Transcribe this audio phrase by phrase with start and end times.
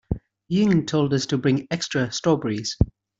[0.47, 2.75] Ying told us to bring extra strawberries.